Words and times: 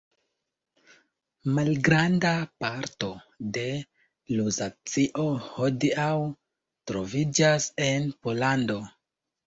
Malgranda 1.57 2.31
parto 2.63 3.11
de 3.59 3.67
Luzacio 4.39 5.29
hodiaŭ 5.53 6.11
troviĝas 6.93 7.73
en 7.91 8.15
Pollando. 8.25 8.85